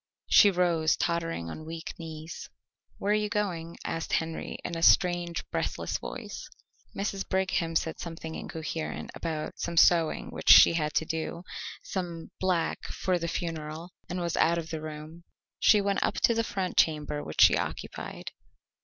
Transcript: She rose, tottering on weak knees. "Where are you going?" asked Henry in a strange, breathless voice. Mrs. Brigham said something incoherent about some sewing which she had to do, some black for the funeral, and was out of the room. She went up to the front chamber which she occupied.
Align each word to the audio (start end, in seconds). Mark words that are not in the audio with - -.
She 0.31 0.49
rose, 0.49 0.97
tottering 0.97 1.51
on 1.51 1.63
weak 1.63 1.93
knees. 1.99 2.49
"Where 2.97 3.11
are 3.11 3.15
you 3.15 3.29
going?" 3.29 3.77
asked 3.85 4.13
Henry 4.13 4.57
in 4.65 4.75
a 4.75 4.81
strange, 4.81 5.43
breathless 5.51 5.99
voice. 5.99 6.49
Mrs. 6.97 7.29
Brigham 7.29 7.75
said 7.75 7.99
something 7.99 8.33
incoherent 8.33 9.11
about 9.13 9.59
some 9.59 9.77
sewing 9.77 10.31
which 10.31 10.49
she 10.49 10.73
had 10.73 10.95
to 10.95 11.05
do, 11.05 11.43
some 11.83 12.31
black 12.39 12.83
for 12.85 13.19
the 13.19 13.27
funeral, 13.27 13.91
and 14.09 14.19
was 14.19 14.35
out 14.37 14.57
of 14.57 14.71
the 14.71 14.81
room. 14.81 15.23
She 15.59 15.81
went 15.81 16.01
up 16.01 16.15
to 16.21 16.33
the 16.33 16.43
front 16.43 16.77
chamber 16.77 17.23
which 17.23 17.41
she 17.41 17.55
occupied. 17.55 18.31